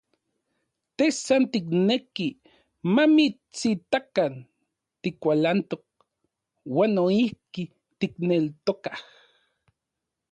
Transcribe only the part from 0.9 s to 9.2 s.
Te san tikneki mamitsitakan tikualantok, uan noijki tikneltokaj.